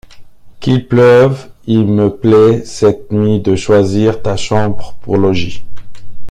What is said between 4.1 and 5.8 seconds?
Ta chambre pour logis.